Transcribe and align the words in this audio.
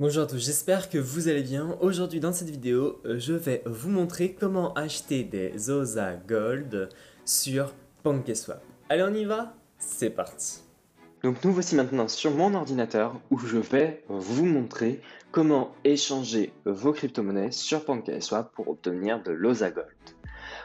Bonjour 0.00 0.22
à 0.22 0.26
tous, 0.26 0.38
j'espère 0.38 0.90
que 0.90 0.98
vous 0.98 1.26
allez 1.26 1.42
bien. 1.42 1.76
Aujourd'hui 1.80 2.20
dans 2.20 2.32
cette 2.32 2.50
vidéo, 2.50 3.00
euh, 3.04 3.18
je 3.18 3.32
vais 3.32 3.64
vous 3.66 3.90
montrer 3.90 4.32
comment 4.32 4.72
acheter 4.74 5.24
des 5.24 5.70
OSA 5.70 6.14
Gold 6.14 6.88
sur 7.24 7.74
PancakeSwap. 8.04 8.62
Allez 8.90 9.02
on 9.02 9.12
y 9.12 9.24
va 9.24 9.56
C'est 9.80 10.10
parti 10.10 10.60
Donc 11.24 11.42
nous 11.42 11.52
voici 11.52 11.74
maintenant 11.74 12.06
sur 12.06 12.30
mon 12.30 12.54
ordinateur 12.54 13.20
où 13.32 13.40
je 13.40 13.58
vais 13.58 14.04
vous 14.08 14.46
montrer 14.46 15.00
comment 15.32 15.72
échanger 15.82 16.52
vos 16.64 16.92
crypto-monnaies 16.92 17.50
sur 17.50 17.84
PancakeSwap 17.84 18.52
pour 18.52 18.68
obtenir 18.68 19.20
de 19.24 19.32
l'OSA 19.32 19.72
Gold. 19.72 19.88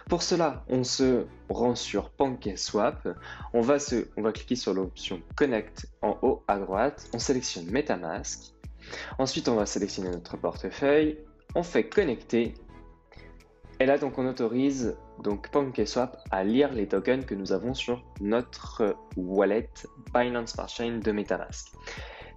Pour 0.09 0.21
cela, 0.21 0.63
on 0.69 0.83
se 0.83 1.25
rend 1.49 1.73
sur 1.73 2.11
PancakeSwap, 2.11 3.07
on 3.53 3.61
va, 3.61 3.79
se, 3.79 4.05
on 4.15 4.21
va 4.21 4.31
cliquer 4.31 4.55
sur 4.55 4.75
l'option 4.75 5.23
Connect 5.35 5.87
en 6.03 6.19
haut 6.21 6.43
à 6.47 6.59
droite, 6.59 7.09
on 7.13 7.19
sélectionne 7.19 7.65
MetaMask 7.71 8.52
Ensuite, 9.19 9.47
on 9.47 9.55
va 9.55 9.65
sélectionner 9.65 10.09
notre 10.09 10.37
portefeuille, 10.37 11.17
on 11.55 11.63
fait 11.63 11.87
connecter, 11.87 12.53
et 13.79 13.85
là 13.85 13.97
donc 13.97 14.17
on 14.17 14.27
autorise 14.27 14.95
donc 15.23 15.49
PancakeSwap 15.49 16.17
à 16.31 16.43
lire 16.43 16.71
les 16.73 16.87
tokens 16.87 17.25
que 17.25 17.35
nous 17.35 17.51
avons 17.51 17.73
sur 17.73 18.03
notre 18.21 18.95
wallet 19.17 19.69
Binance 20.13 20.51
Smart 20.51 20.69
Chain 20.69 20.99
de 21.03 21.11
MetaMask. 21.11 21.73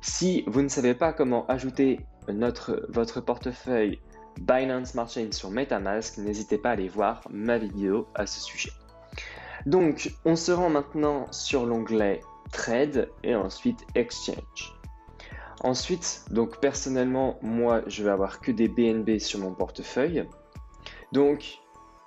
Si 0.00 0.44
vous 0.46 0.62
ne 0.62 0.68
savez 0.68 0.94
pas 0.94 1.12
comment 1.12 1.46
ajouter 1.46 2.00
votre 2.28 3.20
portefeuille 3.20 4.00
Binance 4.40 4.90
Smart 4.90 5.08
Chain 5.08 5.28
sur 5.32 5.50
MetaMask, 5.50 6.18
n'hésitez 6.18 6.58
pas 6.58 6.70
à 6.70 6.72
aller 6.72 6.88
voir 6.88 7.22
ma 7.30 7.58
vidéo 7.58 8.06
à 8.14 8.26
ce 8.26 8.40
sujet. 8.40 8.72
Donc, 9.64 10.12
on 10.24 10.36
se 10.36 10.52
rend 10.52 10.70
maintenant 10.70 11.26
sur 11.32 11.66
l'onglet 11.66 12.20
Trade 12.52 13.08
et 13.24 13.34
ensuite 13.34 13.80
Exchange. 13.94 14.75
Ensuite, 15.66 16.22
donc 16.30 16.60
personnellement, 16.60 17.38
moi, 17.42 17.82
je 17.88 18.04
vais 18.04 18.10
avoir 18.10 18.38
que 18.38 18.52
des 18.52 18.68
BNB 18.68 19.18
sur 19.18 19.40
mon 19.40 19.52
portefeuille. 19.52 20.24
Donc, 21.10 21.58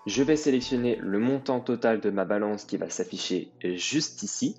je 0.05 0.23
vais 0.23 0.37
sélectionner 0.37 0.95
le 0.95 1.19
montant 1.19 1.59
total 1.59 1.99
de 1.99 2.09
ma 2.09 2.23
balance 2.23 2.63
qui 2.63 2.77
va 2.77 2.89
s'afficher 2.89 3.51
juste 3.75 4.23
ici. 4.23 4.55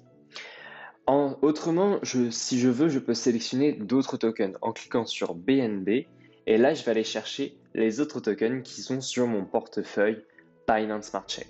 autrement, 1.07 1.99
si 2.31 2.61
je 2.61 2.69
veux, 2.69 2.91
je 2.91 2.99
peux 2.99 3.15
sélectionner 3.15 3.73
d'autres 3.73 4.19
tokens 4.19 4.59
en 4.61 4.73
cliquant 4.73 5.07
sur 5.07 5.35
BNB. 5.35 6.05
Et 6.47 6.59
là, 6.59 6.75
je 6.75 6.85
vais 6.85 6.91
aller 6.91 7.03
chercher 7.03 7.57
les 7.73 8.01
autres 8.01 8.21
tokens 8.21 8.63
qui 8.63 8.83
sont 8.83 9.01
sur 9.01 9.27
mon 9.27 9.47
portefeuille 9.47 10.23
Binance 10.69 11.07
Smart 11.07 11.25
Chain. 11.27 11.47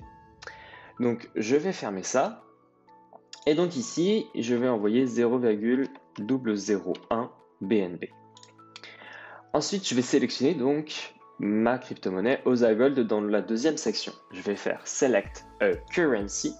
Donc, 1.00 1.28
je 1.34 1.56
vais 1.56 1.72
fermer 1.72 2.04
ça. 2.04 2.44
Et 3.48 3.56
donc 3.56 3.74
ici, 3.74 4.26
je 4.36 4.54
vais 4.54 4.68
envoyer 4.68 5.04
0,001 5.04 7.32
BNB. 7.60 8.06
Ensuite, 9.52 9.88
je 9.88 9.94
vais 9.94 10.02
sélectionner 10.02 10.54
donc 10.54 11.14
ma 11.38 11.78
crypto-monnaie 11.78 12.40
OSA 12.44 12.74
Gold 12.74 13.00
dans 13.00 13.20
la 13.20 13.40
deuxième 13.42 13.76
section. 13.76 14.12
Je 14.32 14.42
vais 14.42 14.56
faire 14.56 14.80
Select 14.86 15.44
a 15.60 15.72
Currency 15.92 16.54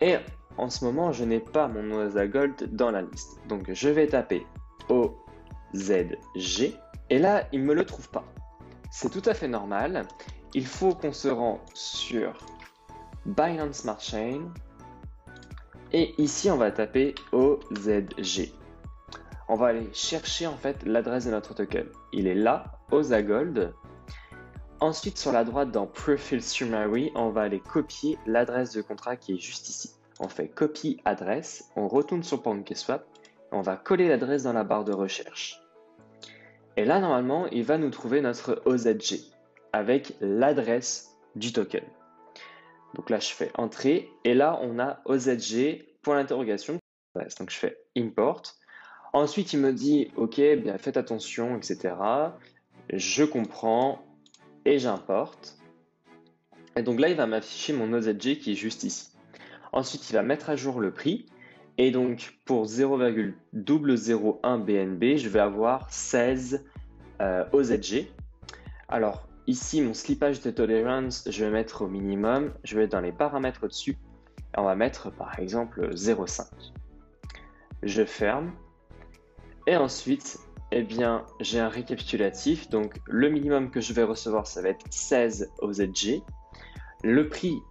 et 0.00 0.16
en 0.56 0.70
ce 0.70 0.84
moment, 0.84 1.12
je 1.12 1.24
n'ai 1.24 1.40
pas 1.40 1.66
mon 1.68 1.90
OSA 1.92 2.28
Gold 2.28 2.74
dans 2.74 2.90
la 2.90 3.02
liste. 3.02 3.40
Donc, 3.48 3.72
je 3.72 3.88
vais 3.88 4.06
taper 4.06 4.46
OZG 4.88 6.74
et 7.10 7.18
là, 7.18 7.48
il 7.52 7.62
ne 7.62 7.66
me 7.66 7.74
le 7.74 7.84
trouve 7.84 8.08
pas. 8.10 8.24
C'est 8.90 9.10
tout 9.10 9.28
à 9.28 9.34
fait 9.34 9.48
normal. 9.48 10.06
Il 10.54 10.66
faut 10.66 10.94
qu'on 10.94 11.12
se 11.12 11.26
rend 11.26 11.60
sur 11.74 12.34
Binance 13.26 13.78
Smart 13.78 14.00
Chain 14.00 14.52
et 15.92 16.14
ici, 16.18 16.50
on 16.50 16.56
va 16.56 16.70
taper 16.70 17.14
OZG 17.32 18.52
on 19.48 19.56
va 19.56 19.66
aller 19.68 19.88
chercher 19.92 20.46
en 20.46 20.56
fait 20.56 20.84
l'adresse 20.84 21.26
de 21.26 21.30
notre 21.30 21.54
token. 21.54 21.86
Il 22.12 22.26
est 22.26 22.34
là, 22.34 22.78
OSA 22.90 23.22
Gold. 23.22 23.72
Ensuite, 24.80 25.18
sur 25.18 25.32
la 25.32 25.44
droite 25.44 25.70
dans 25.70 25.86
Profile 25.86 26.42
Summary, 26.42 27.10
on 27.14 27.30
va 27.30 27.42
aller 27.42 27.60
copier 27.60 28.18
l'adresse 28.26 28.72
de 28.72 28.82
contrat 28.82 29.16
qui 29.16 29.34
est 29.34 29.38
juste 29.38 29.68
ici. 29.68 29.92
On 30.20 30.28
fait 30.28 30.48
copie 30.48 31.00
adresse, 31.04 31.70
on 31.76 31.88
retourne 31.88 32.22
sur 32.22 32.42
PancakeSwap, 32.42 33.06
on 33.52 33.62
va 33.62 33.76
coller 33.76 34.08
l'adresse 34.08 34.44
dans 34.44 34.52
la 34.52 34.64
barre 34.64 34.84
de 34.84 34.92
recherche. 34.92 35.60
Et 36.76 36.84
là, 36.84 37.00
normalement, 37.00 37.46
il 37.46 37.64
va 37.64 37.78
nous 37.78 37.90
trouver 37.90 38.20
notre 38.20 38.62
OZG 38.66 39.20
avec 39.72 40.14
l'adresse 40.20 41.16
du 41.36 41.52
token. 41.52 41.84
Donc 42.94 43.10
là, 43.10 43.18
je 43.18 43.32
fais 43.32 43.50
entrée 43.56 44.10
et 44.24 44.34
là, 44.34 44.58
on 44.62 44.78
a 44.78 45.00
OZG 45.04 45.84
pour 46.02 46.14
l'interrogation. 46.14 46.78
Donc 47.14 47.50
je 47.50 47.56
fais 47.56 47.78
import. 47.96 48.42
Ensuite, 49.14 49.52
il 49.52 49.60
me 49.60 49.72
dit, 49.72 50.10
OK, 50.16 50.40
bien 50.40 50.76
faites 50.76 50.96
attention, 50.96 51.56
etc. 51.56 51.94
Je 52.92 53.22
comprends 53.22 54.04
et 54.64 54.80
j'importe. 54.80 55.56
Et 56.76 56.82
donc 56.82 56.98
là, 56.98 57.08
il 57.08 57.14
va 57.14 57.28
m'afficher 57.28 57.72
mon 57.72 57.92
OZG 57.92 58.38
qui 58.40 58.50
est 58.50 58.56
juste 58.56 58.82
ici. 58.82 59.12
Ensuite, 59.72 60.10
il 60.10 60.14
va 60.14 60.24
mettre 60.24 60.50
à 60.50 60.56
jour 60.56 60.80
le 60.80 60.90
prix. 60.92 61.26
Et 61.78 61.92
donc, 61.92 62.40
pour 62.44 62.64
0,001 62.64 64.58
BNB, 64.58 65.16
je 65.16 65.28
vais 65.28 65.38
avoir 65.38 65.92
16 65.92 66.64
euh, 67.20 67.44
OZG. 67.52 68.08
Alors, 68.88 69.28
ici, 69.46 69.80
mon 69.80 69.94
slippage 69.94 70.40
de 70.40 70.50
tolerance, 70.50 71.28
je 71.30 71.44
vais 71.44 71.52
mettre 71.52 71.82
au 71.82 71.86
minimum. 71.86 72.52
Je 72.64 72.76
vais 72.76 72.82
être 72.86 72.92
dans 72.92 73.00
les 73.00 73.12
paramètres 73.12 73.62
au-dessus. 73.62 73.96
On 74.56 74.64
va 74.64 74.74
mettre, 74.74 75.12
par 75.12 75.38
exemple, 75.38 75.94
0,5. 75.94 76.46
Je 77.84 78.04
ferme. 78.04 78.50
Et 79.66 79.76
ensuite, 79.76 80.38
eh 80.72 80.82
bien, 80.82 81.24
j'ai 81.40 81.60
un 81.60 81.68
récapitulatif. 81.68 82.68
Donc, 82.68 83.00
le 83.06 83.28
minimum 83.30 83.70
que 83.70 83.80
je 83.80 83.92
vais 83.92 84.02
recevoir, 84.02 84.46
ça 84.46 84.60
va 84.60 84.70
être 84.70 84.84
16 84.90 85.52
OZG. 85.60 86.22
Le 87.02 87.28
prix 87.28 87.62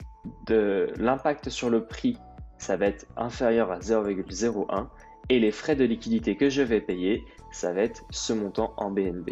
de 0.47 0.91
l'impact 0.97 1.49
sur 1.49 1.69
le 1.69 1.85
prix, 1.85 2.17
ça 2.57 2.77
va 2.77 2.87
être 2.87 3.05
inférieur 3.17 3.71
à 3.71 3.79
0,01. 3.79 4.87
Et 5.29 5.39
les 5.39 5.51
frais 5.51 5.75
de 5.75 5.83
liquidité 5.83 6.35
que 6.35 6.49
je 6.49 6.61
vais 6.61 6.81
payer, 6.81 7.25
ça 7.51 7.73
va 7.73 7.81
être 7.81 8.03
ce 8.09 8.33
montant 8.33 8.73
en 8.77 8.89
BNB. 8.91 9.31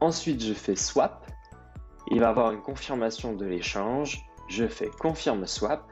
Ensuite, 0.00 0.42
je 0.42 0.54
fais 0.54 0.76
swap. 0.76 1.26
Il 2.10 2.20
va 2.20 2.30
avoir 2.30 2.52
une 2.52 2.62
confirmation 2.62 3.34
de 3.34 3.44
l'échange. 3.44 4.24
Je 4.48 4.66
fais 4.66 4.90
confirme 4.98 5.46
swap. 5.46 5.82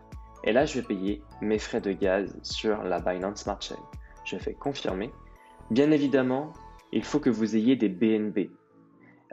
Et 0.45 0.53
là, 0.53 0.65
je 0.65 0.81
vais 0.81 0.87
payer 0.87 1.23
mes 1.41 1.59
frais 1.59 1.81
de 1.81 1.93
gaz 1.93 2.37
sur 2.43 2.83
la 2.85 3.01
Binance 3.01 3.43
Smart 3.43 3.61
Chain. 3.61 3.77
Je 4.25 4.39
fais 4.39 4.55
confirmer. 4.55 5.11
Bien 5.71 5.91
évidemment, 5.91 6.53
il 6.93 7.05
faut 7.05 7.19
que 7.19 7.31
vous 7.31 7.57
ayez 7.57 7.77
des 7.77 7.89
BNB. 7.89 8.51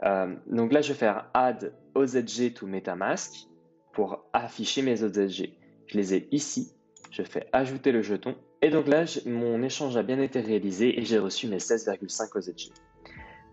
Euh, 0.02 0.34
donc 0.46 0.72
là, 0.72 0.80
je 0.80 0.88
vais 0.88 0.98
faire 0.98 1.30
Add 1.32 1.72
OZG 1.94 2.54
to 2.54 2.66
MetaMask 2.66 3.48
pour 3.92 4.24
afficher 4.32 4.82
mes 4.82 5.02
OZG. 5.02 5.50
Je 5.86 5.96
les 5.96 6.14
ai 6.14 6.28
ici. 6.32 6.72
Je 7.10 7.22
fais 7.22 7.46
ajouter 7.52 7.92
le 7.92 8.02
jeton. 8.02 8.34
Et 8.60 8.70
donc 8.70 8.88
là, 8.88 9.04
mon 9.26 9.62
échange 9.62 9.96
a 9.96 10.02
bien 10.02 10.18
été 10.20 10.40
réalisé 10.40 10.98
et 10.98 11.04
j'ai 11.04 11.18
reçu 11.18 11.46
mes 11.46 11.58
16,5 11.58 12.36
OZG. 12.36 12.72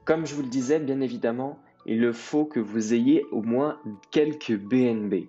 Comme 0.04 0.26
je 0.26 0.34
vous 0.34 0.42
le 0.42 0.48
disais, 0.48 0.80
bien 0.80 1.02
évidemment, 1.02 1.60
il 1.86 2.12
faut 2.14 2.46
que 2.46 2.60
vous 2.60 2.94
ayez 2.94 3.24
au 3.32 3.42
moins 3.42 3.80
quelques 4.10 4.58
BNB. 4.58 5.28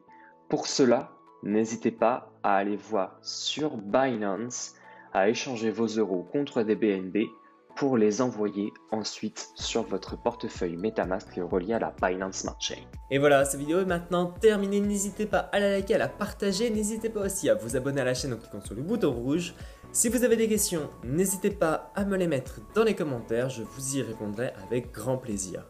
Pour 0.48 0.66
cela, 0.66 1.12
n'hésitez 1.42 1.90
pas 1.90 2.32
à 2.42 2.56
aller 2.56 2.76
voir 2.76 3.18
sur 3.22 3.76
Binance, 3.76 4.74
à 5.12 5.28
échanger 5.28 5.70
vos 5.70 5.86
euros 5.86 6.26
contre 6.32 6.62
des 6.62 6.74
BNB 6.74 7.28
pour 7.76 7.96
les 7.96 8.20
envoyer 8.20 8.72
ensuite 8.90 9.48
sur 9.54 9.82
votre 9.82 10.20
portefeuille 10.20 10.76
MetaMask 10.76 11.28
relié 11.36 11.74
à 11.74 11.78
la 11.78 11.94
Binance 12.02 12.38
Smart 12.38 12.56
Chain. 12.60 12.82
Et 13.10 13.18
voilà, 13.18 13.44
cette 13.44 13.60
vidéo 13.60 13.80
est 13.80 13.86
maintenant 13.86 14.26
terminée. 14.26 14.80
N'hésitez 14.80 15.26
pas 15.26 15.38
à 15.52 15.58
la 15.58 15.70
liker, 15.70 15.94
à 15.94 15.98
la 15.98 16.08
partager. 16.08 16.70
N'hésitez 16.70 17.08
pas 17.08 17.20
aussi 17.20 17.48
à 17.48 17.54
vous 17.54 17.76
abonner 17.76 18.00
à 18.00 18.04
la 18.04 18.14
chaîne 18.14 18.34
en 18.34 18.36
cliquant 18.36 18.60
sur 18.60 18.74
le 18.74 18.82
bouton 18.82 19.12
rouge. 19.12 19.54
Si 19.92 20.08
vous 20.08 20.24
avez 20.24 20.36
des 20.36 20.48
questions, 20.48 20.88
n'hésitez 21.04 21.50
pas 21.50 21.92
à 21.94 22.04
me 22.04 22.16
les 22.16 22.26
mettre 22.26 22.60
dans 22.74 22.84
les 22.84 22.94
commentaires. 22.94 23.50
Je 23.50 23.62
vous 23.62 23.96
y 23.96 24.02
répondrai 24.02 24.52
avec 24.64 24.92
grand 24.92 25.18
plaisir. 25.18 25.66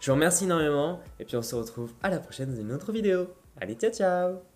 Je 0.00 0.10
vous 0.10 0.14
remercie 0.14 0.44
énormément 0.44 1.00
et 1.18 1.24
puis 1.24 1.36
on 1.36 1.42
se 1.42 1.54
retrouve 1.54 1.92
à 2.02 2.10
la 2.10 2.18
prochaine 2.18 2.54
dans 2.54 2.60
une 2.60 2.72
autre 2.72 2.92
vidéo. 2.92 3.28
Allez, 3.60 3.74
ciao 3.74 3.90
ciao 3.90 4.55